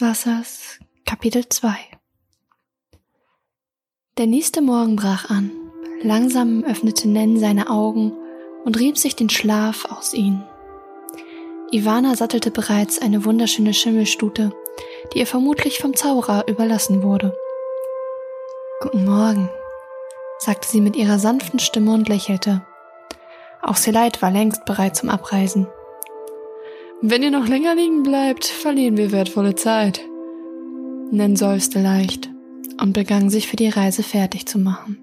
Wassers 0.00 0.78
Kapitel 1.06 1.48
2 1.48 1.74
Der 4.18 4.26
nächste 4.26 4.60
Morgen 4.60 4.96
brach 4.96 5.30
an. 5.30 5.50
Langsam 6.02 6.64
öffnete 6.64 7.08
Nen 7.08 7.38
seine 7.38 7.70
Augen 7.70 8.12
und 8.64 8.78
rieb 8.78 8.98
sich 8.98 9.16
den 9.16 9.30
Schlaf 9.30 9.86
aus 9.86 10.12
ihnen. 10.12 10.44
Ivana 11.70 12.14
sattelte 12.14 12.50
bereits 12.50 13.00
eine 13.00 13.24
wunderschöne 13.24 13.72
Schimmelstute, 13.72 14.52
die 15.12 15.20
ihr 15.20 15.26
vermutlich 15.26 15.78
vom 15.78 15.94
Zauberer 15.94 16.46
überlassen 16.46 17.02
wurde. 17.02 17.36
Guten 18.80 19.04
Morgen, 19.04 19.48
sagte 20.38 20.68
sie 20.68 20.80
mit 20.80 20.96
ihrer 20.96 21.18
sanften 21.18 21.58
Stimme 21.58 21.92
und 21.92 22.08
lächelte. 22.08 22.66
Auch 23.62 23.76
Seleit 23.76 24.20
war 24.20 24.30
längst 24.30 24.64
bereit 24.66 24.96
zum 24.96 25.08
Abreisen. 25.08 25.66
Wenn 27.02 27.22
ihr 27.22 27.30
noch 27.30 27.46
länger 27.46 27.74
liegen 27.74 28.02
bleibt, 28.02 28.46
verlieren 28.46 28.96
wir 28.96 29.12
wertvolle 29.12 29.54
Zeit. 29.54 30.00
Nen 31.10 31.36
seufzte 31.36 31.82
leicht 31.82 32.30
und 32.80 32.94
begann 32.94 33.28
sich 33.28 33.48
für 33.48 33.56
die 33.56 33.68
Reise 33.68 34.02
fertig 34.02 34.46
zu 34.46 34.58
machen. 34.58 34.98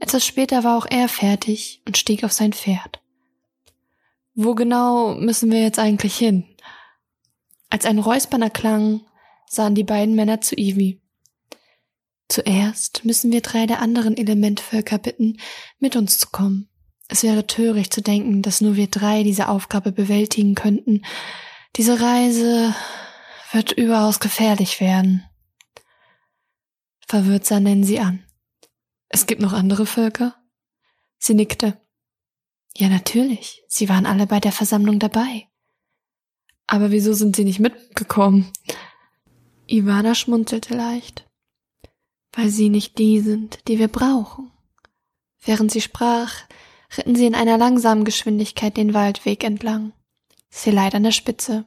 Etwas 0.00 0.26
später 0.26 0.64
war 0.64 0.76
auch 0.76 0.86
er 0.90 1.08
fertig 1.08 1.82
und 1.86 1.96
stieg 1.96 2.24
auf 2.24 2.32
sein 2.32 2.52
Pferd. 2.52 3.00
Wo 4.34 4.56
genau 4.56 5.14
müssen 5.14 5.52
wir 5.52 5.62
jetzt 5.62 5.78
eigentlich 5.78 6.16
hin? 6.16 6.44
Als 7.70 7.86
ein 7.86 8.00
Räusperner 8.00 8.50
klang, 8.50 9.02
sahen 9.48 9.76
die 9.76 9.84
beiden 9.84 10.16
Männer 10.16 10.40
zu 10.40 10.56
Ivy. 10.56 11.00
Zuerst 12.28 13.04
müssen 13.04 13.30
wir 13.30 13.40
drei 13.40 13.66
der 13.66 13.80
anderen 13.80 14.16
Elementvölker 14.16 14.98
bitten, 14.98 15.38
mit 15.78 15.94
uns 15.94 16.18
zu 16.18 16.26
kommen. 16.32 16.68
Es 17.08 17.22
wäre 17.22 17.46
töricht 17.46 17.94
zu 17.94 18.02
denken, 18.02 18.42
dass 18.42 18.60
nur 18.60 18.76
wir 18.76 18.88
drei 18.88 19.22
diese 19.22 19.48
Aufgabe 19.48 19.92
bewältigen 19.92 20.54
könnten. 20.54 21.04
Diese 21.76 22.00
Reise 22.00 22.74
wird 23.52 23.72
überaus 23.72 24.20
gefährlich 24.20 24.80
werden. 24.80 25.24
Verwirrt 27.06 27.46
sah 27.46 27.60
Nancy 27.60 27.98
an. 27.98 28.24
Es 29.08 29.26
gibt 29.26 29.40
noch 29.40 29.52
andere 29.52 29.86
Völker? 29.86 30.34
Sie 31.18 31.34
nickte. 31.34 31.80
Ja, 32.76 32.88
natürlich. 32.88 33.62
Sie 33.68 33.88
waren 33.88 34.06
alle 34.06 34.26
bei 34.26 34.40
der 34.40 34.52
Versammlung 34.52 34.98
dabei. 34.98 35.48
Aber 36.66 36.90
wieso 36.90 37.12
sind 37.12 37.36
sie 37.36 37.44
nicht 37.44 37.60
mitgekommen? 37.60 38.52
Ivana 39.68 40.14
schmunzelte 40.14 40.74
leicht. 40.74 41.28
Weil 42.32 42.50
sie 42.50 42.68
nicht 42.68 42.98
die 42.98 43.20
sind, 43.20 43.60
die 43.68 43.78
wir 43.78 43.88
brauchen. 43.88 44.50
Während 45.42 45.70
sie 45.70 45.80
sprach, 45.80 46.42
ritten 46.98 47.16
sie 47.16 47.26
in 47.26 47.34
einer 47.34 47.58
langsamen 47.58 48.04
Geschwindigkeit 48.04 48.76
den 48.76 48.94
Waldweg 48.94 49.44
entlang. 49.44 49.92
Sie 50.48 50.76
an 50.76 51.02
der 51.02 51.12
Spitze. 51.12 51.66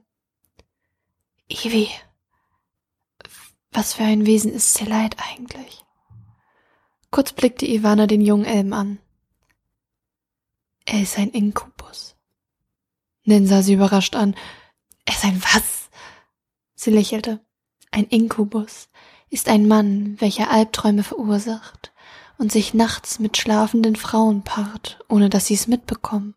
Ivi, 1.47 1.89
was 3.71 3.93
für 3.93 4.03
ein 4.03 4.25
Wesen 4.25 4.53
ist 4.53 4.73
Seleit 4.73 5.15
eigentlich? 5.19 5.83
Kurz 7.11 7.33
blickte 7.33 7.65
Ivana 7.65 8.07
den 8.07 8.21
jungen 8.21 8.45
Elm 8.45 8.73
an. 8.73 8.99
Er 10.85 11.01
ist 11.01 11.17
ein 11.17 11.29
Inkubus. 11.29 12.15
Nen 13.23 13.45
sah 13.45 13.61
sie 13.61 13.73
überrascht 13.73 14.15
an. 14.15 14.35
Er 15.05 15.13
ist 15.13 15.25
ein 15.25 15.41
was? 15.43 15.89
Sie 16.75 16.91
lächelte. 16.91 17.45
Ein 17.91 18.05
Inkubus 18.05 18.89
ist 19.29 19.49
ein 19.49 19.67
Mann, 19.67 20.19
welcher 20.19 20.49
Albträume 20.49 21.03
verursacht 21.03 21.91
und 22.39 22.51
sich 22.51 22.73
nachts 22.73 23.19
mit 23.19 23.37
schlafenden 23.37 23.95
Frauen 23.95 24.43
paart, 24.43 24.97
ohne 25.09 25.29
dass 25.29 25.45
sie 25.45 25.53
es 25.53 25.67
mitbekommen, 25.67 26.35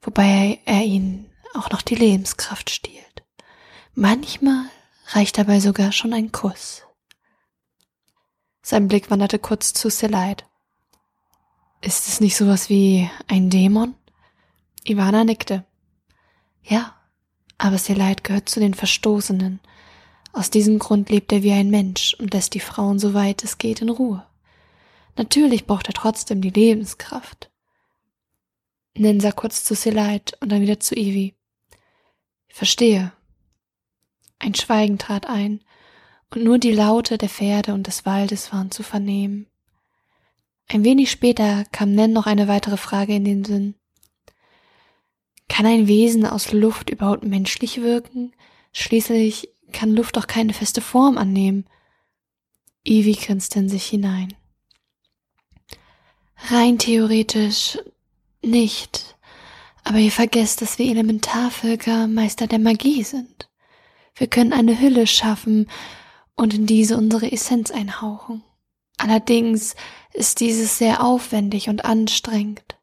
wobei 0.00 0.58
er 0.64 0.82
ihnen 0.82 1.30
auch 1.54 1.70
noch 1.70 1.82
die 1.82 1.94
Lebenskraft 1.94 2.70
stiehlt. 2.70 3.22
Manchmal 3.94 4.64
reicht 5.08 5.36
dabei 5.36 5.60
sogar 5.60 5.92
schon 5.92 6.14
ein 6.14 6.32
Kuss. 6.32 6.82
Sein 8.62 8.88
Blick 8.88 9.10
wanderte 9.10 9.38
kurz 9.38 9.74
zu 9.74 9.90
Selide. 9.90 10.44
Ist 11.82 12.08
es 12.08 12.20
nicht 12.20 12.36
sowas 12.36 12.68
wie 12.70 13.10
ein 13.28 13.50
Dämon? 13.50 13.94
Ivana 14.84 15.24
nickte. 15.24 15.64
Ja, 16.62 16.94
aber 17.58 17.76
Selide 17.76 18.22
gehört 18.22 18.48
zu 18.48 18.58
den 18.58 18.74
Verstoßenen. 18.74 19.60
Aus 20.32 20.48
diesem 20.48 20.78
Grund 20.78 21.10
lebt 21.10 21.32
er 21.32 21.42
wie 21.42 21.52
ein 21.52 21.68
Mensch 21.68 22.14
und 22.14 22.32
lässt 22.32 22.54
die 22.54 22.60
Frauen 22.60 22.98
so 22.98 23.12
weit 23.12 23.44
es 23.44 23.58
geht 23.58 23.82
in 23.82 23.90
Ruhe. 23.90 24.24
Natürlich 25.16 25.66
braucht 25.66 25.88
er 25.88 25.94
trotzdem 25.94 26.40
die 26.40 26.50
Lebenskraft. 26.50 27.50
Nen 28.96 29.20
sah 29.20 29.32
kurz 29.32 29.64
zu 29.64 29.74
Selite 29.74 30.36
und 30.40 30.50
dann 30.50 30.62
wieder 30.62 30.80
zu. 30.80 30.94
Ich 30.94 31.34
verstehe. 32.48 33.12
Ein 34.38 34.54
Schweigen 34.54 34.98
trat 34.98 35.26
ein, 35.26 35.62
und 36.30 36.44
nur 36.44 36.58
die 36.58 36.72
Laute 36.72 37.18
der 37.18 37.28
Pferde 37.28 37.74
und 37.74 37.86
des 37.86 38.06
Waldes 38.06 38.52
waren 38.52 38.70
zu 38.70 38.82
vernehmen. 38.82 39.46
Ein 40.68 40.84
wenig 40.84 41.10
später 41.10 41.64
kam 41.72 41.94
Nen 41.94 42.12
noch 42.12 42.26
eine 42.26 42.46
weitere 42.46 42.76
Frage 42.76 43.14
in 43.14 43.24
den 43.24 43.44
Sinn. 43.44 43.74
Kann 45.48 45.66
ein 45.66 45.88
Wesen 45.88 46.24
aus 46.24 46.52
Luft 46.52 46.90
überhaupt 46.90 47.24
menschlich 47.24 47.82
wirken? 47.82 48.32
Schließlich 48.72 49.50
kann 49.72 49.94
Luft 49.94 50.16
doch 50.16 50.28
keine 50.28 50.52
feste 50.52 50.80
Form 50.80 51.18
annehmen. 51.18 51.64
Ivy 52.84 53.14
grinste 53.14 53.58
in 53.58 53.68
sich 53.68 53.86
hinein. 53.86 54.34
Rein 56.48 56.78
theoretisch 56.78 57.78
nicht. 58.42 59.16
Aber 59.84 59.98
ihr 59.98 60.12
vergesst, 60.12 60.62
dass 60.62 60.78
wir 60.78 60.86
Elementarvölker 60.86 62.06
Meister 62.06 62.46
der 62.46 62.58
Magie 62.58 63.02
sind. 63.02 63.48
Wir 64.14 64.26
können 64.26 64.52
eine 64.52 64.80
Hülle 64.80 65.06
schaffen 65.06 65.70
und 66.36 66.54
in 66.54 66.66
diese 66.66 66.96
unsere 66.96 67.30
Essenz 67.32 67.70
einhauchen. 67.70 68.42
Allerdings 68.98 69.76
ist 70.12 70.40
dieses 70.40 70.76
sehr 70.78 71.02
aufwendig 71.02 71.68
und 71.68 71.84
anstrengend. 71.84 72.78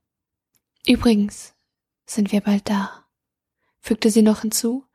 Übrigens 0.87 1.53
sind 2.05 2.31
wir 2.31 2.41
bald 2.41 2.69
da, 2.69 3.05
fügte 3.79 4.09
sie 4.09 4.21
noch 4.21 4.41
hinzu, 4.41 4.85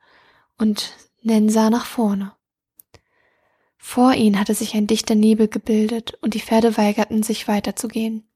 und 0.57 0.93
Nen 1.21 1.49
sah 1.49 1.69
nach 1.69 1.85
vorne. 1.85 2.33
Vor 3.77 4.13
ihnen 4.13 4.39
hatte 4.39 4.53
sich 4.53 4.75
ein 4.75 4.87
dichter 4.87 5.15
Nebel 5.15 5.47
gebildet 5.47 6.15
und 6.21 6.33
die 6.33 6.41
Pferde 6.41 6.77
weigerten 6.77 7.23
sich 7.23 7.47
weiterzugehen. 7.47 8.27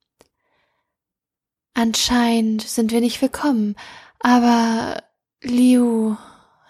Anscheinend 1.77 2.63
sind 2.63 2.91
wir 2.91 3.01
nicht 3.01 3.21
willkommen, 3.21 3.75
aber 4.19 5.03
Liu, 5.43 6.15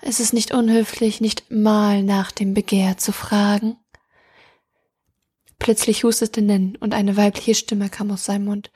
es 0.01 0.19
ist 0.19 0.33
nicht 0.33 0.51
unhöflich, 0.51 1.21
nicht 1.21 1.49
mal 1.49 2.03
nach 2.03 2.29
dem 2.29 2.53
Begehr 2.53 2.97
zu 2.97 3.13
fragen. 3.13 3.77
Plötzlich 5.59 6.03
hustete 6.03 6.41
Nen 6.41 6.75
und 6.75 6.93
eine 6.93 7.15
weibliche 7.15 7.55
Stimme 7.55 7.87
kam 7.87 8.11
aus 8.11 8.25
seinem 8.25 8.43
Mund. 8.43 8.69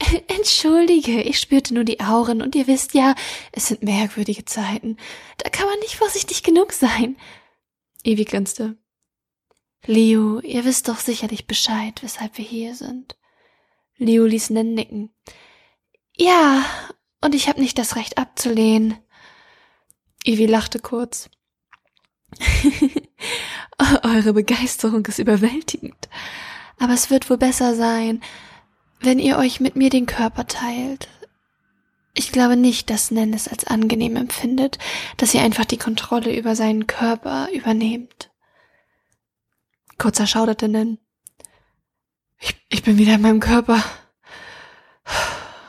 Entschuldige, 0.26 1.22
ich 1.22 1.38
spürte 1.38 1.72
nur 1.72 1.84
die 1.84 2.00
Auren 2.00 2.42
und 2.42 2.56
ihr 2.56 2.66
wisst 2.66 2.92
ja, 2.94 3.14
es 3.52 3.68
sind 3.68 3.84
merkwürdige 3.84 4.44
Zeiten. 4.44 4.96
Da 5.38 5.50
kann 5.50 5.68
man 5.68 5.78
nicht 5.78 5.94
vorsichtig 5.94 6.42
genug 6.42 6.72
sein. 6.72 7.16
Evi 8.02 8.24
grinste. 8.24 8.76
Liu, 9.86 10.40
ihr 10.40 10.64
wisst 10.64 10.88
doch 10.88 10.98
sicherlich 10.98 11.46
Bescheid, 11.46 12.02
weshalb 12.02 12.38
wir 12.38 12.44
hier 12.44 12.74
sind. 12.74 13.16
Liu 13.98 14.26
ließ 14.26 14.50
Nen 14.50 14.74
nicken. 14.74 15.14
Ja, 16.16 16.64
und 17.20 17.34
ich 17.34 17.48
habe 17.48 17.60
nicht 17.60 17.78
das 17.78 17.96
Recht 17.96 18.18
abzulehnen. 18.18 18.98
Ivy 20.24 20.46
lachte 20.46 20.78
kurz. 20.78 21.28
Eure 24.02 24.32
Begeisterung 24.32 25.04
ist 25.06 25.18
überwältigend. 25.18 26.08
Aber 26.78 26.94
es 26.94 27.10
wird 27.10 27.28
wohl 27.28 27.38
besser 27.38 27.74
sein, 27.74 28.22
wenn 29.00 29.18
ihr 29.18 29.36
euch 29.38 29.60
mit 29.60 29.76
mir 29.76 29.90
den 29.90 30.06
Körper 30.06 30.46
teilt. 30.46 31.08
Ich 32.14 32.32
glaube 32.32 32.56
nicht, 32.56 32.88
dass 32.88 33.10
Nen 33.10 33.34
es 33.34 33.46
als 33.46 33.66
angenehm 33.66 34.16
empfindet, 34.16 34.78
dass 35.18 35.34
ihr 35.34 35.42
einfach 35.42 35.66
die 35.66 35.76
Kontrolle 35.76 36.34
über 36.34 36.56
seinen 36.56 36.86
Körper 36.86 37.48
übernehmt. 37.52 38.30
Kurz 39.98 40.18
erschauderte 40.18 40.68
Nen. 40.68 40.98
Ich, 42.38 42.56
ich 42.70 42.82
bin 42.82 42.96
wieder 42.96 43.14
in 43.14 43.22
meinem 43.22 43.40
Körper 43.40 43.82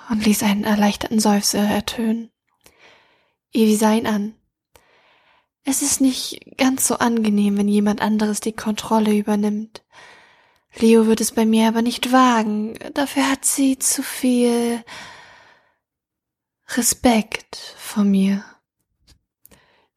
und 0.09 0.25
ließ 0.25 0.43
einen 0.43 0.63
erleichterten 0.63 1.19
Seufzer 1.19 1.59
ertönen. 1.59 2.31
Evi 3.53 3.75
sah 3.75 3.93
ihn 3.93 4.07
an. 4.07 4.35
Es 5.63 5.81
ist 5.81 5.99
nicht 5.99 6.57
ganz 6.57 6.87
so 6.87 6.97
angenehm, 6.97 7.57
wenn 7.57 7.67
jemand 7.67 8.01
anderes 8.01 8.39
die 8.39 8.53
Kontrolle 8.53 9.13
übernimmt. 9.13 9.83
Leo 10.75 11.07
wird 11.07 11.21
es 11.21 11.31
bei 11.31 11.45
mir 11.45 11.67
aber 11.67 11.81
nicht 11.81 12.11
wagen. 12.11 12.77
Dafür 12.93 13.29
hat 13.29 13.45
sie 13.45 13.77
zu 13.79 14.03
viel 14.03 14.83
Respekt 16.75 17.75
vor 17.77 18.03
mir. 18.03 18.45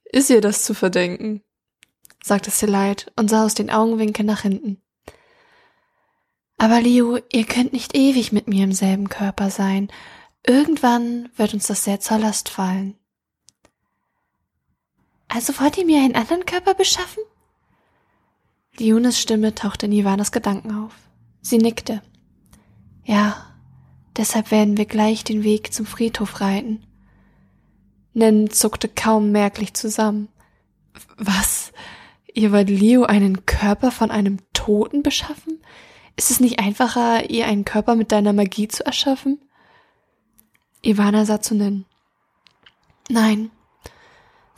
Ist 0.05 0.31
ihr 0.31 0.41
das 0.41 0.65
zu 0.65 0.75
verdenken? 0.75 1.43
sagte 2.23 2.51
Selite 2.51 3.13
und 3.17 3.31
sah 3.31 3.45
aus 3.45 3.55
den 3.55 3.71
Augenwinkeln 3.71 4.27
nach 4.27 4.43
hinten. 4.43 4.83
Aber 6.61 6.83
Leo, 6.83 7.19
ihr 7.33 7.47
könnt 7.47 7.73
nicht 7.73 7.97
ewig 7.97 8.33
mit 8.33 8.47
mir 8.47 8.65
im 8.65 8.73
selben 8.73 9.09
Körper 9.09 9.49
sein. 9.49 9.89
Irgendwann 10.47 11.31
wird 11.35 11.55
uns 11.55 11.69
das 11.69 11.85
sehr 11.85 12.01
zur 12.01 12.19
Last 12.19 12.51
fallen. 12.51 12.97
Also 15.29 15.59
wollt 15.59 15.79
ihr 15.79 15.87
mir 15.87 16.03
einen 16.03 16.17
anderen 16.17 16.45
Körper 16.45 16.75
beschaffen? 16.75 17.23
Liones 18.77 19.19
Stimme 19.19 19.55
tauchte 19.55 19.87
in 19.87 19.93
Ivanas 19.93 20.33
Gedanken 20.33 20.75
auf. 20.75 20.93
Sie 21.41 21.57
nickte. 21.57 22.03
Ja, 23.07 23.57
deshalb 24.19 24.51
werden 24.51 24.77
wir 24.77 24.85
gleich 24.85 25.25
den 25.25 25.45
Weg 25.45 25.73
zum 25.73 25.87
Friedhof 25.87 26.43
reiten. 26.43 26.85
Nen 28.13 28.51
zuckte 28.51 28.91
kaum 28.91 29.33
merklich 29.33 29.73
zusammen. 29.73 30.29
Was? 31.17 31.73
Ihr 32.35 32.53
wollt 32.53 32.69
Leo 32.69 33.05
einen 33.05 33.47
Körper 33.47 33.91
von 33.91 34.11
einem 34.11 34.41
Toten 34.53 35.03
beschaffen? 35.03 35.63
Ist 36.21 36.31
es 36.31 36.39
nicht 36.39 36.59
einfacher, 36.59 37.31
ihr 37.31 37.47
einen 37.47 37.65
Körper 37.65 37.95
mit 37.95 38.13
deiner 38.13 38.35
Magie 38.35 38.69
zu 38.69 38.85
erschaffen? 38.85 39.41
Ivana 40.83 41.25
sah 41.25 41.41
zu 41.41 41.55
Nen. 41.55 41.87
Nein. 43.09 43.51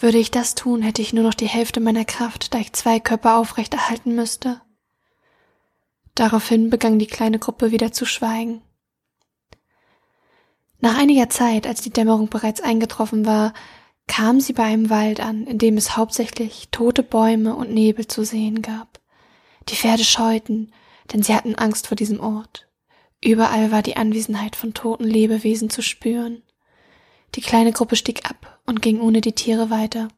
Würde 0.00 0.18
ich 0.18 0.32
das 0.32 0.56
tun, 0.56 0.82
hätte 0.82 1.02
ich 1.02 1.12
nur 1.12 1.22
noch 1.22 1.34
die 1.34 1.46
Hälfte 1.46 1.78
meiner 1.78 2.04
Kraft, 2.04 2.52
da 2.52 2.58
ich 2.58 2.72
zwei 2.72 2.98
Körper 2.98 3.36
aufrechterhalten 3.36 4.16
müsste. 4.16 4.60
Daraufhin 6.16 6.68
begann 6.68 6.98
die 6.98 7.06
kleine 7.06 7.38
Gruppe 7.38 7.70
wieder 7.70 7.92
zu 7.92 8.06
schweigen. 8.06 8.62
Nach 10.80 10.98
einiger 10.98 11.30
Zeit, 11.30 11.68
als 11.68 11.80
die 11.80 11.90
Dämmerung 11.90 12.28
bereits 12.28 12.60
eingetroffen 12.60 13.24
war, 13.24 13.54
kam 14.08 14.40
sie 14.40 14.52
bei 14.52 14.64
einem 14.64 14.90
Wald 14.90 15.20
an, 15.20 15.46
in 15.46 15.58
dem 15.58 15.76
es 15.76 15.96
hauptsächlich 15.96 16.70
tote 16.72 17.04
Bäume 17.04 17.54
und 17.54 17.72
Nebel 17.72 18.08
zu 18.08 18.24
sehen 18.24 18.62
gab. 18.62 18.98
Die 19.68 19.76
Pferde 19.76 20.02
scheuten, 20.02 20.72
denn 21.12 21.22
sie 21.22 21.34
hatten 21.34 21.54
Angst 21.54 21.86
vor 21.86 21.96
diesem 21.96 22.20
Ort. 22.20 22.68
Überall 23.24 23.70
war 23.70 23.82
die 23.82 23.96
Anwesenheit 23.96 24.56
von 24.56 24.74
toten 24.74 25.04
Lebewesen 25.04 25.70
zu 25.70 25.82
spüren. 25.82 26.42
Die 27.34 27.40
kleine 27.40 27.72
Gruppe 27.72 27.96
stieg 27.96 28.28
ab 28.28 28.60
und 28.66 28.82
ging 28.82 29.00
ohne 29.00 29.20
die 29.20 29.32
Tiere 29.32 29.70
weiter. 29.70 30.08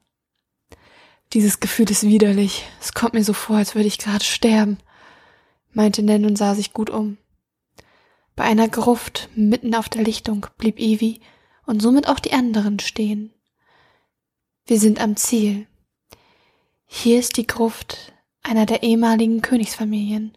Dieses 1.32 1.60
Gefühl 1.60 1.90
ist 1.90 2.02
widerlich. 2.04 2.64
Es 2.80 2.92
kommt 2.92 3.14
mir 3.14 3.24
so 3.24 3.32
vor, 3.32 3.56
als 3.56 3.74
würde 3.74 3.88
ich 3.88 3.98
gerade 3.98 4.24
sterben, 4.24 4.78
meinte 5.72 6.02
Nen 6.02 6.24
und 6.24 6.36
sah 6.36 6.54
sich 6.54 6.72
gut 6.72 6.90
um. 6.90 7.18
Bei 8.36 8.44
einer 8.44 8.68
Gruft 8.68 9.28
mitten 9.34 9.74
auf 9.74 9.88
der 9.88 10.02
Lichtung 10.02 10.46
blieb 10.58 10.78
Evie 10.78 11.20
und 11.66 11.80
somit 11.80 12.08
auch 12.08 12.18
die 12.18 12.32
anderen 12.32 12.80
stehen. 12.80 13.32
Wir 14.66 14.80
sind 14.80 15.00
am 15.00 15.16
Ziel. 15.16 15.66
Hier 16.86 17.18
ist 17.18 17.36
die 17.36 17.46
Gruft 17.46 18.12
einer 18.42 18.66
der 18.66 18.82
ehemaligen 18.82 19.42
Königsfamilien. 19.42 20.36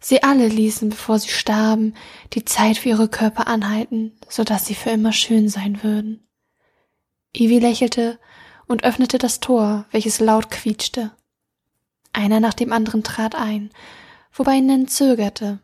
Sie 0.00 0.22
alle 0.22 0.48
ließen, 0.48 0.90
bevor 0.90 1.18
sie 1.18 1.30
starben, 1.30 1.94
die 2.32 2.44
Zeit 2.44 2.78
für 2.78 2.90
ihre 2.90 3.08
Körper 3.08 3.46
anhalten, 3.46 4.12
so 4.28 4.44
dass 4.44 4.66
sie 4.66 4.74
für 4.74 4.90
immer 4.90 5.12
schön 5.12 5.48
sein 5.48 5.82
würden. 5.82 6.26
Ivy 7.34 7.58
lächelte 7.58 8.18
und 8.66 8.84
öffnete 8.84 9.18
das 9.18 9.40
Tor, 9.40 9.86
welches 9.90 10.20
laut 10.20 10.50
quietschte. 10.50 11.12
Einer 12.12 12.40
nach 12.40 12.54
dem 12.54 12.72
anderen 12.72 13.02
trat 13.02 13.34
ein, 13.34 13.70
wobei 14.32 14.60
Nen 14.60 14.88
zögerte. 14.88 15.60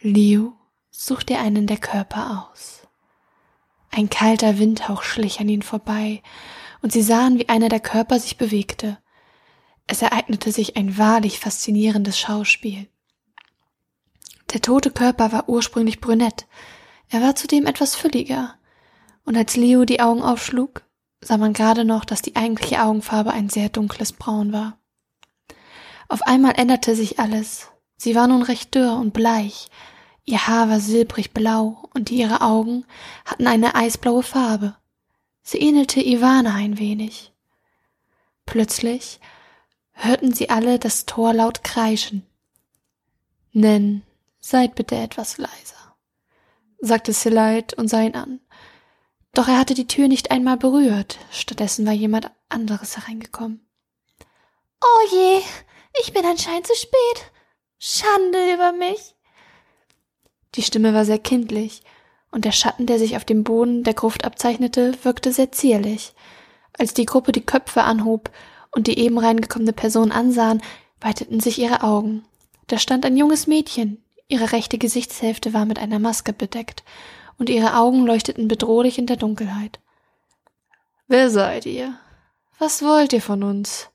Liu, 0.00 0.52
such 0.90 1.22
dir 1.22 1.40
einen 1.40 1.66
der 1.66 1.78
Körper 1.78 2.48
aus. 2.50 2.86
Ein 3.90 4.08
kalter 4.08 4.58
Windhauch 4.58 5.02
schlich 5.02 5.40
an 5.40 5.48
ihnen 5.48 5.62
vorbei, 5.62 6.22
und 6.82 6.92
sie 6.92 7.02
sahen, 7.02 7.38
wie 7.38 7.48
einer 7.48 7.68
der 7.68 7.80
Körper 7.80 8.18
sich 8.18 8.38
bewegte. 8.38 8.98
Es 9.92 10.02
ereignete 10.02 10.52
sich 10.52 10.76
ein 10.76 10.98
wahrlich 10.98 11.40
faszinierendes 11.40 12.16
Schauspiel. 12.16 12.86
Der 14.52 14.60
tote 14.60 14.92
Körper 14.92 15.32
war 15.32 15.48
ursprünglich 15.48 16.00
brünett, 16.00 16.46
er 17.08 17.22
war 17.22 17.34
zudem 17.34 17.66
etwas 17.66 17.96
fülliger, 17.96 18.54
und 19.24 19.36
als 19.36 19.56
Leo 19.56 19.84
die 19.84 19.98
Augen 19.98 20.22
aufschlug, 20.22 20.82
sah 21.20 21.38
man 21.38 21.54
gerade 21.54 21.84
noch, 21.84 22.04
dass 22.04 22.22
die 22.22 22.36
eigentliche 22.36 22.84
Augenfarbe 22.84 23.32
ein 23.32 23.48
sehr 23.48 23.68
dunkles 23.68 24.12
Braun 24.12 24.52
war. 24.52 24.78
Auf 26.08 26.22
einmal 26.22 26.52
änderte 26.56 26.94
sich 26.94 27.18
alles. 27.18 27.66
Sie 27.96 28.14
war 28.14 28.28
nun 28.28 28.42
recht 28.42 28.72
dürr 28.76 28.94
und 28.94 29.12
bleich, 29.12 29.66
ihr 30.24 30.46
Haar 30.46 30.68
war 30.68 30.78
silbrig 30.78 31.32
blau 31.32 31.90
und 31.94 32.12
ihre 32.12 32.42
Augen 32.42 32.84
hatten 33.24 33.48
eine 33.48 33.74
eisblaue 33.74 34.22
Farbe. 34.22 34.76
Sie 35.42 35.58
ähnelte 35.58 36.00
Ivana 36.00 36.54
ein 36.54 36.78
wenig. 36.78 37.32
Plötzlich 38.46 39.18
hörten 40.04 40.32
sie 40.32 40.50
alle 40.50 40.78
das 40.78 41.06
Tor 41.06 41.32
laut 41.32 41.64
kreischen. 41.64 42.26
Nen, 43.52 44.02
seid 44.40 44.74
bitte 44.74 44.96
etwas 44.96 45.38
leiser, 45.38 45.96
sagte 46.80 47.12
Silite 47.12 47.76
und 47.76 47.88
sah 47.88 48.02
ihn 48.02 48.14
an. 48.14 48.40
Doch 49.32 49.48
er 49.48 49.58
hatte 49.58 49.74
die 49.74 49.86
Tür 49.86 50.08
nicht 50.08 50.30
einmal 50.30 50.56
berührt, 50.56 51.18
stattdessen 51.30 51.86
war 51.86 51.92
jemand 51.92 52.30
anderes 52.48 52.96
hereingekommen. 52.96 53.66
Oh 54.82 55.14
je, 55.14 55.40
ich 56.02 56.12
bin 56.12 56.24
anscheinend 56.24 56.66
zu 56.66 56.74
spät. 56.74 57.32
Schande 57.78 58.52
über 58.52 58.72
mich. 58.72 59.14
Die 60.54 60.62
Stimme 60.62 60.94
war 60.94 61.04
sehr 61.04 61.18
kindlich, 61.18 61.82
und 62.30 62.44
der 62.44 62.52
Schatten, 62.52 62.86
der 62.86 62.98
sich 62.98 63.16
auf 63.16 63.24
dem 63.24 63.44
Boden 63.44 63.84
der 63.84 63.94
Gruft 63.94 64.24
abzeichnete, 64.24 64.94
wirkte 65.02 65.32
sehr 65.32 65.52
zierlich. 65.52 66.14
Als 66.78 66.94
die 66.94 67.06
Gruppe 67.06 67.32
die 67.32 67.44
Köpfe 67.44 67.82
anhob 67.82 68.30
und 68.72 68.86
die 68.86 68.98
eben 68.98 69.18
reingekommene 69.18 69.72
Person 69.72 70.12
ansahen, 70.12 70.62
weiteten 71.00 71.40
sich 71.40 71.58
ihre 71.58 71.82
Augen. 71.82 72.24
Da 72.66 72.78
stand 72.78 73.04
ein 73.04 73.16
junges 73.16 73.46
Mädchen. 73.46 74.04
Ihre 74.28 74.52
rechte 74.52 74.78
Gesichtshälfte 74.78 75.52
war 75.52 75.64
mit 75.64 75.78
einer 75.78 75.98
Maske 75.98 76.32
bedeckt, 76.32 76.84
und 77.38 77.48
ihre 77.48 77.76
Augen 77.76 78.06
leuchteten 78.06 78.48
bedrohlich 78.48 78.98
in 78.98 79.06
der 79.06 79.16
Dunkelheit. 79.16 79.80
Wer 81.08 81.30
seid 81.30 81.66
ihr? 81.66 81.98
Was 82.58 82.82
wollt 82.82 83.12
ihr 83.12 83.22
von 83.22 83.42
uns? 83.42 83.88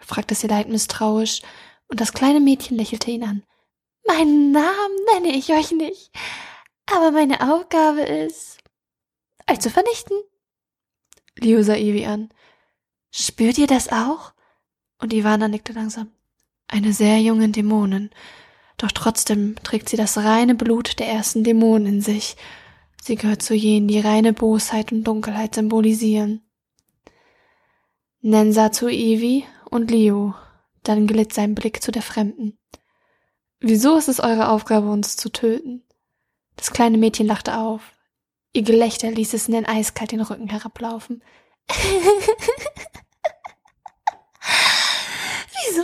fragte 0.00 0.36
sie 0.36 0.46
leid 0.46 0.68
misstrauisch, 0.68 1.42
und 1.88 2.00
das 2.00 2.12
kleine 2.12 2.40
Mädchen 2.40 2.76
lächelte 2.76 3.10
ihn 3.10 3.24
an. 3.24 3.42
Meinen 4.06 4.52
Namen 4.52 4.96
nenne 5.14 5.36
ich 5.36 5.52
euch 5.52 5.72
nicht, 5.72 6.12
aber 6.94 7.10
meine 7.10 7.52
Aufgabe 7.52 8.02
ist, 8.02 8.58
euch 9.50 9.58
zu 9.60 9.70
vernichten. 9.70 10.16
Leo 11.36 11.62
sah 11.62 11.74
Evi 11.74 12.06
an. 12.06 12.30
Spürt 13.18 13.56
ihr 13.56 13.66
das 13.66 13.90
auch? 13.90 14.34
Und 14.98 15.14
Ivana 15.14 15.48
nickte 15.48 15.72
langsam. 15.72 16.10
Eine 16.68 16.92
sehr 16.92 17.18
junge 17.18 17.48
Dämonin. 17.48 18.10
Doch 18.76 18.92
trotzdem 18.92 19.56
trägt 19.62 19.88
sie 19.88 19.96
das 19.96 20.18
reine 20.18 20.54
Blut 20.54 20.98
der 20.98 21.08
ersten 21.08 21.42
Dämonen 21.42 21.86
in 21.86 22.00
sich. 22.02 22.36
Sie 23.00 23.16
gehört 23.16 23.40
zu 23.40 23.54
jenen, 23.54 23.88
die 23.88 24.00
reine 24.00 24.34
Bosheit 24.34 24.92
und 24.92 25.04
Dunkelheit 25.04 25.54
symbolisieren. 25.54 26.42
Nen 28.20 28.52
sah 28.52 28.70
zu 28.70 28.86
Evi 28.86 29.46
und 29.70 29.90
Leo, 29.90 30.34
dann 30.82 31.06
glitt 31.06 31.32
sein 31.32 31.54
Blick 31.54 31.82
zu 31.82 31.92
der 31.92 32.02
Fremden. 32.02 32.58
Wieso 33.60 33.96
ist 33.96 34.08
es 34.08 34.20
eure 34.20 34.50
Aufgabe, 34.50 34.90
uns 34.90 35.16
zu 35.16 35.30
töten? 35.30 35.82
Das 36.56 36.70
kleine 36.70 36.98
Mädchen 36.98 37.26
lachte 37.26 37.56
auf. 37.56 37.80
Ihr 38.52 38.62
Gelächter 38.62 39.10
ließ 39.10 39.32
es 39.32 39.48
in 39.48 39.54
den 39.54 39.66
eiskalt 39.66 40.12
den 40.12 40.20
Rücken 40.20 40.50
herablaufen. 40.50 41.22
wieso? 45.68 45.82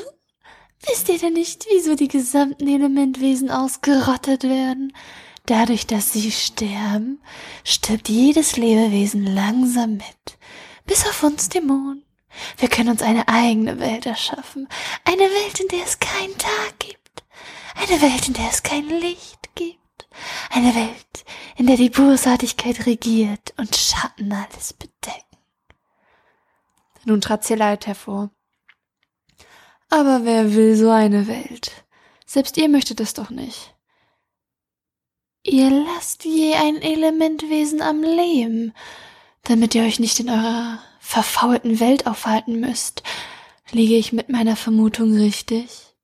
Wisst 0.86 1.08
ihr 1.08 1.18
denn 1.18 1.34
nicht, 1.34 1.66
wieso 1.70 1.94
die 1.94 2.08
gesamten 2.08 2.66
Elementwesen 2.66 3.50
ausgerottet 3.50 4.42
werden? 4.44 4.92
Dadurch, 5.46 5.86
dass 5.86 6.12
sie 6.12 6.30
sterben, 6.30 7.20
stirbt 7.64 8.08
jedes 8.08 8.56
Lebewesen 8.56 9.26
langsam 9.26 9.94
mit. 9.94 10.38
Bis 10.86 11.06
auf 11.06 11.22
uns 11.22 11.48
Dämonen. 11.48 12.04
Wir 12.58 12.68
können 12.68 12.88
uns 12.88 13.02
eine 13.02 13.28
eigene 13.28 13.78
Welt 13.78 14.06
erschaffen. 14.06 14.68
Eine 15.04 15.22
Welt, 15.22 15.60
in 15.60 15.68
der 15.68 15.84
es 15.84 15.98
keinen 15.98 16.36
Tag 16.38 16.78
gibt. 16.78 17.24
Eine 17.74 18.00
Welt, 18.00 18.28
in 18.28 18.34
der 18.34 18.48
es 18.50 18.62
kein 18.62 18.88
Licht 18.88 19.54
gibt. 19.54 19.78
Eine 20.50 20.74
Welt, 20.74 21.24
in 21.56 21.66
der 21.66 21.76
die 21.76 21.90
Bosartigkeit 21.90 22.86
regiert 22.86 23.54
und 23.56 23.76
Schatten 23.76 24.32
alles 24.32 24.72
bedecken. 24.72 25.22
Nun 27.04 27.20
trat 27.20 27.44
Zelait 27.44 27.86
hervor. 27.86 28.30
Aber 29.92 30.25
wer 30.25 30.54
will 30.54 30.75
so 30.75 30.88
eine 30.88 31.26
Welt? 31.26 31.84
Selbst 32.25 32.56
ihr 32.56 32.70
möchtet 32.70 32.99
es 33.00 33.12
doch 33.12 33.28
nicht. 33.28 33.75
Ihr 35.42 35.68
lasst 35.68 36.25
je 36.25 36.54
ein 36.54 36.80
Elementwesen 36.80 37.82
am 37.82 38.02
Leben, 38.02 38.72
damit 39.42 39.75
ihr 39.75 39.82
euch 39.82 40.00
nicht 40.00 40.18
in 40.18 40.30
eurer 40.30 40.78
verfaulten 40.99 41.78
Welt 41.78 42.06
aufhalten 42.06 42.58
müsst. 42.58 43.02
Liege 43.70 43.96
ich 43.96 44.14
mit 44.14 44.30
meiner 44.30 44.56
Vermutung 44.56 45.14
richtig? 45.14 45.94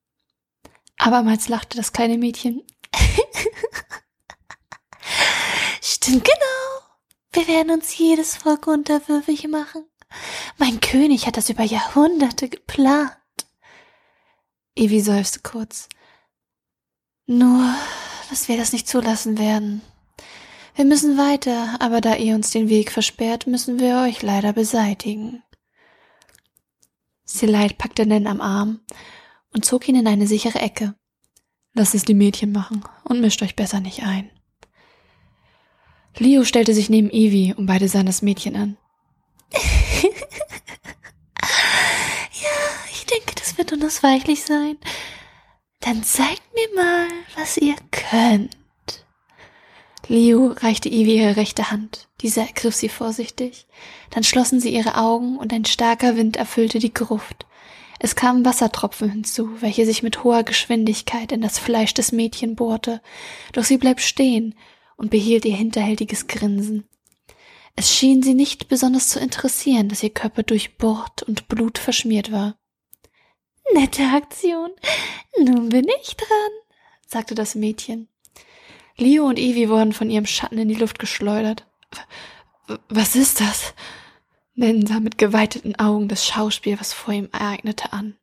Abermals 0.98 1.48
lachte 1.48 1.78
das 1.78 1.94
kleine 1.94 2.18
Mädchen. 2.18 2.62
Stimmt 5.80 6.24
genau. 6.24 6.82
Wir 7.32 7.48
werden 7.48 7.70
uns 7.70 7.96
jedes 7.96 8.36
Volk 8.36 8.66
unterwürfig 8.66 9.48
machen. 9.48 9.86
Mein 10.58 10.80
König 10.80 11.26
hat 11.26 11.38
das 11.38 11.48
über 11.48 11.62
Jahrhunderte 11.62 12.50
geplant. 12.50 13.17
Evi 14.78 15.00
seufzte 15.00 15.40
kurz. 15.40 15.88
Nur, 17.26 17.74
dass 18.30 18.48
wir 18.48 18.56
das 18.56 18.72
nicht 18.72 18.88
zulassen 18.88 19.38
werden. 19.38 19.82
Wir 20.76 20.84
müssen 20.84 21.18
weiter, 21.18 21.76
aber 21.80 22.00
da 22.00 22.14
ihr 22.14 22.36
uns 22.36 22.50
den 22.50 22.68
Weg 22.68 22.92
versperrt, 22.92 23.48
müssen 23.48 23.80
wir 23.80 24.02
euch 24.02 24.22
leider 24.22 24.52
beseitigen. 24.52 25.42
Selite 27.24 27.74
packte 27.74 28.06
Nen 28.06 28.28
am 28.28 28.40
Arm 28.40 28.80
und 29.52 29.64
zog 29.64 29.88
ihn 29.88 29.96
in 29.96 30.06
eine 30.06 30.28
sichere 30.28 30.60
Ecke. 30.60 30.94
Lasst 31.74 31.94
es 31.94 32.04
die 32.04 32.14
Mädchen 32.14 32.52
machen 32.52 32.84
und 33.04 33.20
mischt 33.20 33.42
euch 33.42 33.56
besser 33.56 33.80
nicht 33.80 34.04
ein. 34.04 34.30
Leo 36.16 36.44
stellte 36.44 36.74
sich 36.74 36.88
neben 36.88 37.10
Evie 37.10 37.54
und 37.54 37.66
beide 37.66 37.88
sahen 37.88 38.06
das 38.06 38.22
Mädchen 38.22 38.56
an. 38.56 38.76
ja, 39.52 40.08
ich 42.92 43.06
denke, 43.68 43.84
das 43.84 44.02
wird 44.02 44.12
unausweichlich 44.12 44.44
sein. 44.44 44.78
Dann 45.80 46.02
zeigt 46.02 46.42
mir 46.54 46.82
mal, 46.82 47.08
was 47.36 47.56
ihr 47.56 47.76
könnt. 47.90 48.56
Leo 50.08 50.54
reichte 50.56 50.88
Evie 50.88 51.18
ihre 51.18 51.36
rechte 51.36 51.70
Hand. 51.70 52.08
Diese 52.22 52.40
ergriff 52.40 52.74
sie 52.74 52.88
vorsichtig. 52.88 53.66
Dann 54.10 54.24
schlossen 54.24 54.58
sie 54.58 54.74
ihre 54.74 54.96
Augen 54.96 55.36
und 55.36 55.52
ein 55.52 55.66
starker 55.66 56.16
Wind 56.16 56.36
erfüllte 56.36 56.78
die 56.78 56.94
Gruft. 56.94 57.46
Es 58.00 58.16
kamen 58.16 58.44
Wassertropfen 58.44 59.10
hinzu, 59.10 59.60
welche 59.60 59.84
sich 59.84 60.02
mit 60.02 60.24
hoher 60.24 60.44
Geschwindigkeit 60.44 61.32
in 61.32 61.40
das 61.40 61.58
Fleisch 61.58 61.94
des 61.94 62.12
Mädchen 62.12 62.54
bohrte, 62.54 63.02
doch 63.52 63.64
sie 63.64 63.76
blieb 63.76 64.00
stehen 64.00 64.54
und 64.96 65.10
behielt 65.10 65.44
ihr 65.44 65.56
hinterhältiges 65.56 66.26
Grinsen. 66.26 66.84
Es 67.76 67.94
schien 67.94 68.22
sie 68.22 68.34
nicht 68.34 68.68
besonders 68.68 69.08
zu 69.08 69.20
interessieren, 69.20 69.88
dass 69.88 70.02
ihr 70.02 70.10
Körper 70.10 70.42
durchbohrt 70.42 71.22
und 71.24 71.48
Blut 71.48 71.78
verschmiert 71.78 72.32
war. 72.32 72.56
Nette 73.74 74.02
Aktion. 74.04 74.70
Nun 75.38 75.68
bin 75.68 75.86
ich 76.00 76.16
dran, 76.16 76.50
sagte 77.06 77.34
das 77.34 77.54
Mädchen. 77.54 78.08
Leo 78.96 79.26
und 79.26 79.38
Evie 79.38 79.68
wurden 79.68 79.92
von 79.92 80.10
ihrem 80.10 80.26
Schatten 80.26 80.58
in 80.58 80.68
die 80.68 80.74
Luft 80.74 80.98
geschleudert. 80.98 81.66
Was 82.88 83.16
ist 83.16 83.40
das? 83.40 83.74
Nen 84.54 84.86
sah 84.86 84.98
mit 84.98 85.18
geweiteten 85.18 85.76
Augen 85.76 86.08
das 86.08 86.26
Schauspiel, 86.26 86.80
was 86.80 86.92
vor 86.92 87.14
ihm 87.14 87.28
ereignete, 87.32 87.92
an. 87.92 88.16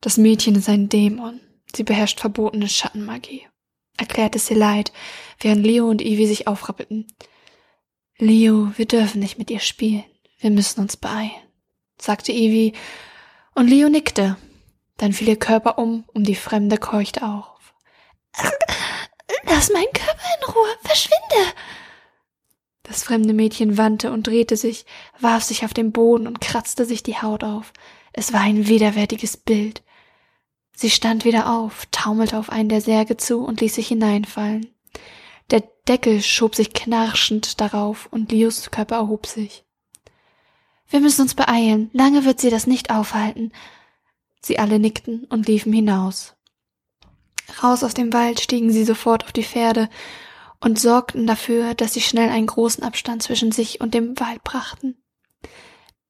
Das 0.00 0.16
Mädchen 0.16 0.56
ist 0.56 0.68
ein 0.68 0.88
Dämon. 0.88 1.40
Sie 1.74 1.84
beherrscht 1.84 2.20
verbotene 2.20 2.68
Schattenmagie, 2.68 3.46
erklärte 3.96 4.38
Selite, 4.38 4.92
während 5.38 5.64
Leo 5.64 5.88
und 5.88 6.02
Evie 6.02 6.26
sich 6.26 6.48
aufrappelten. 6.48 7.06
Leo, 8.18 8.72
wir 8.76 8.86
dürfen 8.86 9.20
nicht 9.20 9.38
mit 9.38 9.50
ihr 9.50 9.60
spielen. 9.60 10.04
Wir 10.38 10.50
müssen 10.50 10.80
uns 10.80 10.96
beeilen, 10.96 11.30
sagte 12.02 12.32
Evie, 12.32 12.72
und 13.54 13.68
Leo 13.68 13.88
nickte. 13.88 14.36
Dann 14.96 15.12
fiel 15.12 15.28
ihr 15.28 15.38
Körper 15.38 15.78
um, 15.78 16.04
und 16.12 16.24
die 16.24 16.34
Fremde 16.34 16.78
keuchte 16.78 17.22
auf. 17.22 17.74
Lass 19.44 19.70
meinen 19.72 19.92
Körper 19.92 20.24
in 20.38 20.52
Ruhe, 20.52 20.76
verschwinde! 20.82 21.52
Das 22.82 23.04
fremde 23.04 23.32
Mädchen 23.32 23.78
wandte 23.78 24.12
und 24.12 24.26
drehte 24.26 24.56
sich, 24.56 24.84
warf 25.20 25.44
sich 25.44 25.64
auf 25.64 25.72
den 25.72 25.92
Boden 25.92 26.26
und 26.26 26.40
kratzte 26.40 26.84
sich 26.84 27.02
die 27.02 27.20
Haut 27.20 27.44
auf. 27.44 27.72
Es 28.12 28.32
war 28.32 28.40
ein 28.40 28.66
widerwärtiges 28.66 29.36
Bild. 29.36 29.82
Sie 30.74 30.90
stand 30.90 31.24
wieder 31.24 31.52
auf, 31.52 31.86
taumelte 31.90 32.38
auf 32.38 32.50
einen 32.50 32.68
der 32.68 32.80
Särge 32.80 33.16
zu 33.16 33.44
und 33.44 33.60
ließ 33.60 33.76
sich 33.76 33.88
hineinfallen. 33.88 34.74
Der 35.50 35.62
Deckel 35.88 36.22
schob 36.22 36.54
sich 36.54 36.72
knarschend 36.72 37.60
darauf 37.60 38.08
und 38.10 38.32
Lios 38.32 38.70
Körper 38.70 38.96
erhob 38.96 39.26
sich. 39.26 39.64
Wir 40.92 41.00
müssen 41.00 41.22
uns 41.22 41.34
beeilen, 41.34 41.88
lange 41.94 42.26
wird 42.26 42.38
sie 42.38 42.50
das 42.50 42.66
nicht 42.66 42.90
aufhalten. 42.90 43.50
Sie 44.42 44.58
alle 44.58 44.78
nickten 44.78 45.24
und 45.24 45.48
liefen 45.48 45.72
hinaus. 45.72 46.34
Raus 47.62 47.82
aus 47.82 47.94
dem 47.94 48.12
Wald 48.12 48.40
stiegen 48.40 48.70
sie 48.70 48.84
sofort 48.84 49.24
auf 49.24 49.32
die 49.32 49.42
Pferde 49.42 49.88
und 50.60 50.78
sorgten 50.78 51.26
dafür, 51.26 51.72
dass 51.72 51.94
sie 51.94 52.02
schnell 52.02 52.28
einen 52.28 52.46
großen 52.46 52.84
Abstand 52.84 53.22
zwischen 53.22 53.52
sich 53.52 53.80
und 53.80 53.94
dem 53.94 54.20
Wald 54.20 54.44
brachten. 54.44 55.02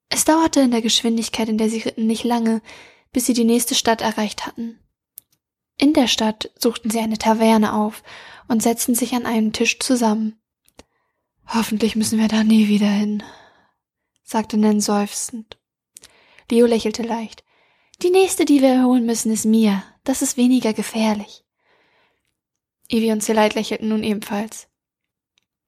Es 0.09 0.25
dauerte 0.25 0.62
in 0.62 0.73
der 0.73 0.83
Geschwindigkeit, 0.83 1.49
in 1.49 1.59
der 1.59 1.71
sie 1.71 1.83
ritten, 1.83 2.09
nicht 2.09 2.25
lange, 2.25 2.61
bis 3.12 3.27
sie 3.27 3.35
die 3.35 3.45
nächste 3.45 3.77
Stadt 3.77 4.03
erreicht 4.03 4.47
hatten. 4.49 4.81
In 5.79 5.93
der 5.93 6.09
Stadt 6.09 6.51
suchten 6.59 6.91
sie 6.91 6.99
eine 6.99 7.19
Taverne 7.19 7.73
auf 7.73 8.03
und 8.49 8.65
setzten 8.65 8.97
sich 8.97 9.15
an 9.15 9.27
einen 9.27 9.53
Tisch 9.53 9.79
zusammen. 9.79 10.41
Hoffentlich 11.47 11.95
müssen 11.95 12.19
wir 12.19 12.27
da 12.27 12.43
nie 12.43 12.67
wieder 12.67 12.91
hin, 12.91 13.23
sagte 14.33 14.57
Nen 14.57 14.81
seufzend. 14.81 15.59
Leo 16.51 16.67
lächelte 16.67 17.03
leicht. 17.03 17.45
Die 18.03 18.11
nächste, 18.11 18.45
die 18.45 18.61
wir 18.62 18.85
holen 18.85 19.07
müssen, 19.07 19.31
ist 19.31 19.45
Mia. 19.45 19.85
Das 20.05 20.23
ist 20.23 20.37
weniger 20.37 20.73
gefährlich. 20.73 21.45
Evie 22.89 23.12
und 23.12 23.23
Selite 23.23 23.57
lächelten 23.59 23.89
nun 23.89 24.03
ebenfalls. 24.03 24.69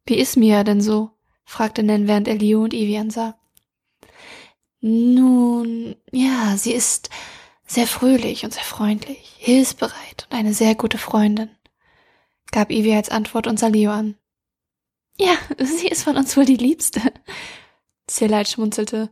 Wie 0.07 0.17
ist 0.17 0.37
Mia 0.37 0.65
denn 0.65 0.81
so? 0.81 1.11
fragte 1.45 1.83
Nen, 1.83 2.09
während 2.09 2.27
er 2.27 2.37
Leo 2.37 2.65
und 2.65 2.75
Evie 2.75 2.99
ansah. 2.99 3.39
Nun, 4.81 5.97
ja, 6.11 6.57
sie 6.57 6.73
ist 6.73 7.11
sehr 7.67 7.87
fröhlich 7.87 8.45
und 8.45 8.53
sehr 8.53 8.65
freundlich, 8.65 9.35
hilfsbereit 9.39 10.27
und 10.29 10.37
eine 10.37 10.53
sehr 10.55 10.75
gute 10.75 10.99
Freundin, 10.99 11.51
gab 12.51 12.71
Evie 12.71 12.95
als 12.95 13.11
Antwort 13.11 13.47
und 13.47 13.59
sah 13.59 13.69
Leo 13.69 13.91
an. 13.91 14.17
Ja, 15.17 15.37
sie 15.59 15.89
ist 15.89 16.05
von 16.05 16.17
uns 16.17 16.37
wohl 16.37 16.45
die 16.47 16.57
Liebste. 16.57 17.01
Selite 18.09 18.51
schmunzelte. 18.51 19.11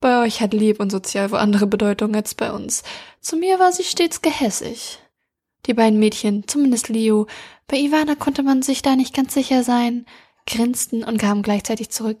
Bei 0.00 0.22
euch 0.22 0.40
hat 0.40 0.52
lieb 0.52 0.80
und 0.80 0.90
sozial 0.90 1.30
wo 1.30 1.36
andere 1.36 1.66
Bedeutung 1.66 2.14
als 2.14 2.34
bei 2.34 2.52
uns. 2.52 2.82
Zu 3.20 3.36
mir 3.36 3.58
war 3.58 3.72
sie 3.72 3.84
stets 3.84 4.22
gehässig. 4.22 4.98
Die 5.66 5.74
beiden 5.74 5.98
Mädchen, 5.98 6.46
zumindest 6.46 6.88
Leo, 6.88 7.26
bei 7.66 7.78
Ivana 7.78 8.14
konnte 8.14 8.42
man 8.42 8.62
sich 8.62 8.82
da 8.82 8.94
nicht 8.94 9.14
ganz 9.14 9.34
sicher 9.34 9.64
sein, 9.64 10.06
grinsten 10.46 11.02
und 11.02 11.18
gaben 11.18 11.42
gleichzeitig 11.42 11.90
zurück. 11.90 12.18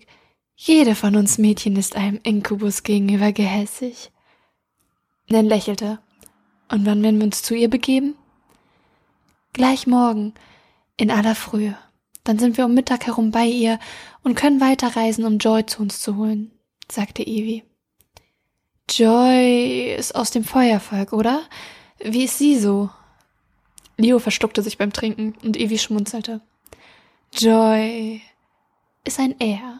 Jede 0.56 0.94
von 0.94 1.16
uns 1.16 1.38
Mädchen 1.38 1.76
ist 1.76 1.96
einem 1.96 2.18
Inkubus 2.22 2.82
gegenüber 2.82 3.32
gehässig. 3.32 4.10
Nen 5.28 5.46
lächelte. 5.46 6.00
Und 6.70 6.86
wann 6.86 7.02
werden 7.02 7.18
wir 7.18 7.26
uns 7.26 7.42
zu 7.42 7.54
ihr 7.54 7.70
begeben? 7.70 8.16
Gleich 9.52 9.86
morgen, 9.86 10.34
in 10.96 11.10
aller 11.10 11.34
Frühe. 11.34 11.76
Dann 12.26 12.40
sind 12.40 12.56
wir 12.56 12.64
um 12.64 12.74
Mittag 12.74 13.06
herum 13.06 13.30
bei 13.30 13.46
ihr 13.46 13.78
und 14.24 14.34
können 14.34 14.60
weiterreisen, 14.60 15.24
um 15.24 15.38
Joy 15.38 15.64
zu 15.64 15.80
uns 15.80 16.00
zu 16.00 16.16
holen, 16.16 16.50
sagte 16.90 17.22
Evie. 17.22 17.62
Joy 18.90 19.94
ist 19.96 20.16
aus 20.16 20.32
dem 20.32 20.42
Feuervolk, 20.42 21.12
oder? 21.12 21.42
Wie 22.00 22.24
ist 22.24 22.38
sie 22.38 22.58
so? 22.58 22.90
Leo 23.96 24.18
verstuckte 24.18 24.60
sich 24.60 24.76
beim 24.76 24.92
Trinken 24.92 25.36
und 25.44 25.56
Evie 25.56 25.78
schmunzelte. 25.78 26.40
Joy 27.32 28.20
ist 29.04 29.20
ein 29.20 29.38
Er 29.38 29.78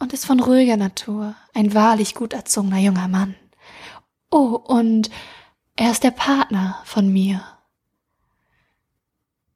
und 0.00 0.12
ist 0.12 0.26
von 0.26 0.40
ruhiger 0.40 0.76
Natur, 0.76 1.36
ein 1.54 1.74
wahrlich 1.74 2.16
gut 2.16 2.32
erzogener 2.32 2.78
junger 2.78 3.06
Mann. 3.06 3.36
Oh, 4.32 4.60
und 4.66 5.10
er 5.76 5.92
ist 5.92 6.02
der 6.02 6.10
Partner 6.10 6.82
von 6.84 7.08
mir. 7.12 7.40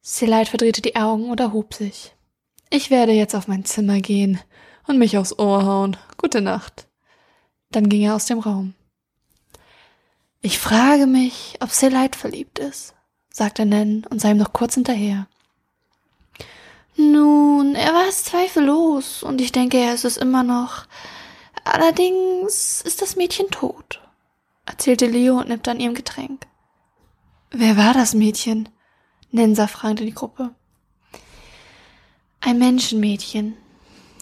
Selite 0.02 0.50
verdrehte 0.50 0.82
die 0.82 0.96
Augen 0.96 1.30
und 1.30 1.40
erhob 1.40 1.72
sich. 1.72 2.14
Ich 2.68 2.90
werde 2.90 3.12
jetzt 3.12 3.34
auf 3.34 3.48
mein 3.48 3.64
Zimmer 3.64 4.00
gehen 4.00 4.40
und 4.86 4.98
mich 4.98 5.16
aufs 5.16 5.38
Ohr 5.38 5.64
hauen. 5.64 5.96
Gute 6.18 6.42
Nacht. 6.42 6.86
Dann 7.70 7.88
ging 7.88 8.02
er 8.02 8.16
aus 8.16 8.26
dem 8.26 8.40
Raum. 8.40 8.74
Ich 10.42 10.58
frage 10.58 11.06
mich, 11.06 11.56
ob 11.60 11.70
Selite 11.70 12.18
verliebt 12.18 12.58
ist 12.58 12.94
sagte 13.32 13.64
Nen 13.64 14.04
und 14.10 14.20
sah 14.20 14.30
ihm 14.30 14.36
noch 14.36 14.52
kurz 14.52 14.74
hinterher. 14.74 15.26
Nun, 16.96 17.74
er 17.74 17.94
war 17.94 18.06
es 18.08 18.24
zweifellos, 18.24 19.22
und 19.22 19.40
ich 19.40 19.52
denke, 19.52 19.78
er 19.78 19.94
ist 19.94 20.04
es 20.04 20.18
immer 20.18 20.42
noch. 20.42 20.84
Allerdings 21.64 22.82
ist 22.82 23.00
das 23.00 23.16
Mädchen 23.16 23.48
tot, 23.50 24.00
erzählte 24.66 25.06
Leo 25.06 25.38
und 25.38 25.48
nippte 25.48 25.70
an 25.70 25.80
ihrem 25.80 25.94
Getränk. 25.94 26.46
Wer 27.50 27.76
war 27.76 27.94
das 27.94 28.14
Mädchen? 28.14 28.68
Nensa 29.32 29.66
fragte 29.66 30.04
die 30.04 30.14
Gruppe. 30.14 30.54
Ein 32.40 32.58
Menschenmädchen. 32.58 33.56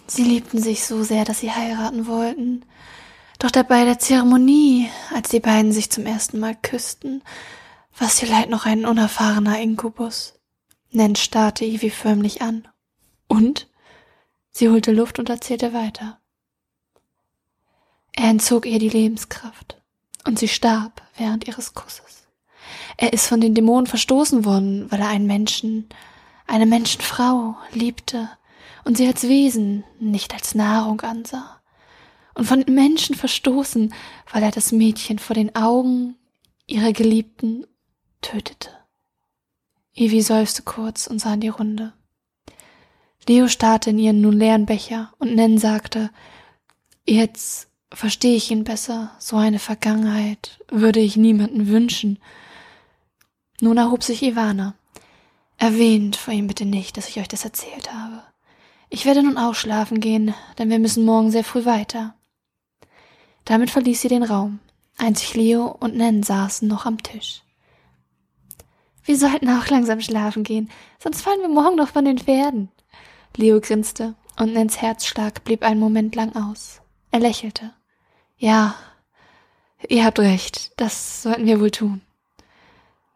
Sie 0.07 0.23
liebten 0.23 0.63
sich 0.63 0.85
so 0.85 1.03
sehr, 1.03 1.25
dass 1.25 1.41
sie 1.41 1.51
heiraten 1.51 2.07
wollten. 2.07 2.65
Doch 3.41 3.51
dabei 3.51 3.85
der 3.85 3.99
Zeremonie, 3.99 4.89
als 5.13 5.31
die 5.31 5.41
beiden 5.41 5.73
sich 5.73 5.91
zum 5.91 6.07
ersten 6.07 6.39
Mal 6.39 6.55
küssten, 6.55 7.23
was 7.99 8.21
vielleicht 8.21 8.51
noch 8.51 8.67
ein 8.67 8.87
unerfahrener 8.87 9.61
Inkubus. 9.61 10.35
Nen 10.93 11.17
starrte 11.17 11.65
Ivy 11.65 11.91
förmlich 11.91 12.41
an. 12.43 12.69
Und? 13.27 13.69
Sie 14.53 14.69
holte 14.69 14.93
Luft 14.93 15.19
und 15.19 15.29
erzählte 15.29 15.73
weiter. 15.73 16.21
Er 18.13 18.29
entzog 18.29 18.67
ihr 18.67 18.79
die 18.79 18.89
Lebenskraft 18.89 19.81
und 20.25 20.39
sie 20.39 20.49
starb 20.49 21.03
während 21.17 21.49
ihres 21.49 21.75
Kusses. 21.75 22.27
Er 23.03 23.15
ist 23.15 23.29
von 23.29 23.41
den 23.41 23.55
Dämonen 23.55 23.87
verstoßen 23.87 24.45
worden, 24.45 24.93
weil 24.93 25.01
er 25.01 25.09
einen 25.09 25.27
Menschen, 25.27 25.89
eine 26.47 26.67
Menschenfrau 26.67 27.57
liebte 27.73 28.29
und 28.85 28.99
sie 28.99 29.07
als 29.07 29.23
Wesen, 29.23 29.85
nicht 29.99 30.35
als 30.35 30.55
Nahrung 30.55 31.01
ansah. 31.01 31.63
Und 32.35 32.45
von 32.45 32.63
den 32.63 32.75
Menschen 32.75 33.15
verstoßen, 33.15 33.95
weil 34.31 34.43
er 34.43 34.51
das 34.51 34.71
Mädchen 34.71 35.19
vor 35.19 35.33
den 35.33 35.57
Augen 35.57 36.17
ihrer 36.67 36.93
Geliebten 36.93 37.67
tötete. 38.21 38.69
Evie 39.95 40.21
seufzte 40.21 40.63
kurz 40.63 41.07
und 41.07 41.21
sah 41.21 41.33
in 41.33 41.41
die 41.41 41.49
Runde. 41.49 41.95
Leo 43.27 43.49
starrte 43.49 43.91
in 43.91 43.99
ihren 43.99 44.21
nun 44.21 44.35
leeren 44.35 44.67
Becher 44.67 45.15
und 45.19 45.35
Nen 45.35 45.57
sagte, 45.57 46.11
jetzt 47.07 47.69
verstehe 47.91 48.37
ich 48.37 48.51
ihn 48.51 48.65
besser. 48.65 49.13
So 49.19 49.37
eine 49.37 49.59
Vergangenheit 49.59 50.61
würde 50.69 51.01
ich 51.01 51.17
niemanden 51.17 51.69
wünschen. 51.69 52.19
Nun 53.61 53.77
erhob 53.77 54.03
sich 54.03 54.23
Ivana. 54.23 54.75
Erwähnt 55.59 56.17
vor 56.17 56.33
ihm 56.33 56.47
bitte 56.47 56.65
nicht, 56.65 56.97
dass 56.97 57.09
ich 57.09 57.21
euch 57.21 57.29
das 57.29 57.45
erzählt 57.45 57.93
habe. 57.93 58.23
Ich 58.89 59.05
werde 59.05 59.23
nun 59.23 59.37
auch 59.37 59.55
schlafen 59.55 60.01
gehen, 60.01 60.35
denn 60.59 60.71
wir 60.71 60.79
müssen 60.79 61.05
morgen 61.05 61.31
sehr 61.31 61.45
früh 61.45 61.65
weiter. 61.65 62.15
Damit 63.45 63.71
verließ 63.71 64.01
sie 64.01 64.09
den 64.09 64.23
Raum. 64.23 64.61
Einzig 64.97 65.35
Leo 65.35 65.67
und 65.67 65.97
Nen 65.97 66.23
saßen 66.23 66.67
noch 66.67 66.87
am 66.87 67.03
Tisch. 67.03 67.43
Wir 69.05 69.17
sollten 69.17 69.49
auch 69.49 69.67
langsam 69.69 70.01
schlafen 70.01 70.45
gehen, 70.45 70.71
sonst 70.99 71.23
fallen 71.23 71.41
wir 71.41 71.49
morgen 71.49 71.77
noch 71.77 71.89
von 71.89 72.05
den 72.05 72.19
Pferden. 72.19 72.71
Leo 73.37 73.61
grinste 73.61 74.15
und 74.39 74.53
Nens 74.53 74.81
Herzschlag 74.81 75.45
blieb 75.45 75.63
einen 75.63 75.81
Moment 75.81 76.15
lang 76.15 76.35
aus. 76.35 76.81
Er 77.11 77.21
lächelte. 77.21 77.73
Ja, 78.37 78.75
ihr 79.89 80.05
habt 80.05 80.19
recht, 80.19 80.73
das 80.77 81.23
sollten 81.23 81.47
wir 81.47 81.61
wohl 81.61 81.71
tun. 81.71 82.03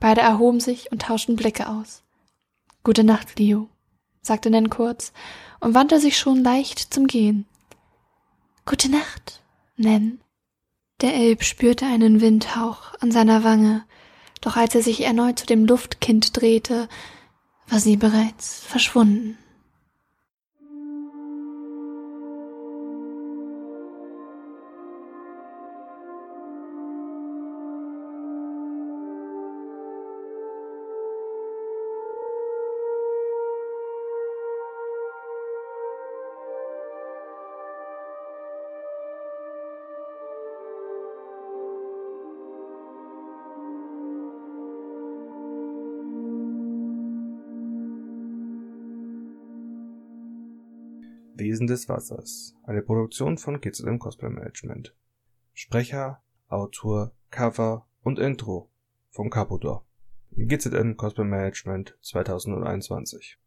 Beide 0.05 0.21
erhoben 0.21 0.61
sich 0.61 0.93
und 0.93 1.01
tauschten 1.01 1.35
Blicke 1.35 1.67
aus. 1.67 2.03
Gute 2.83 3.05
Nacht, 3.05 3.39
Leo, 3.39 3.71
sagte 4.21 4.51
Nen 4.51 4.69
kurz 4.69 5.15
und 5.61 5.73
wandte 5.73 5.99
sich 5.99 6.19
schon 6.19 6.45
leicht 6.45 6.93
zum 6.93 7.07
Gehen. 7.07 7.47
Gute 8.67 8.91
Nacht, 8.91 9.41
Nen. 9.79 10.21
Der 11.01 11.15
Elb 11.15 11.43
spürte 11.43 11.87
einen 11.87 12.21
Windhauch 12.21 12.93
an 13.01 13.13
seiner 13.13 13.45
Wange, 13.45 13.87
doch 14.43 14.59
als 14.59 14.75
er 14.75 14.83
sich 14.83 15.01
erneut 15.01 15.39
zu 15.39 15.47
dem 15.47 15.65
Luftkind 15.65 16.39
drehte, 16.39 16.87
war 17.69 17.81
sie 17.81 17.97
bereits 17.97 18.63
verschwunden. 18.63 19.39
Wesen 51.37 51.67
des 51.67 51.89
Wassers. 51.89 52.55
Eine 52.63 52.83
Produktion 52.83 53.39
von 53.39 53.61
GZM 53.61 53.99
Cosplay 53.99 54.31
Management. 54.31 54.95
Sprecher, 55.53 56.23
Autor, 56.49 57.13
Cover 57.31 57.89
und 58.03 58.21
Intro 58.21 58.71
von 59.11 59.31
Capodor. 59.31 59.85
GZM 60.37 60.97
Cosplay 60.97 61.25
Management 61.25 61.99
2021 62.03 63.39